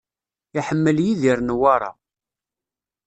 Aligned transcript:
Iḥemmel 0.59 0.97
Yidir 1.05 1.39
Newwara. 1.43 1.91